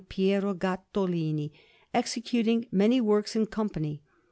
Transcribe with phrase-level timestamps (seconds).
[0.09, 1.51] Piero Gattolini,
[1.93, 4.01] executing many works in company.